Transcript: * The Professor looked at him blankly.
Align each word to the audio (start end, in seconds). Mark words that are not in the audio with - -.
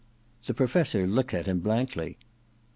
* 0.23 0.43
The 0.47 0.55
Professor 0.55 1.05
looked 1.05 1.31
at 1.35 1.45
him 1.45 1.59
blankly. 1.59 2.17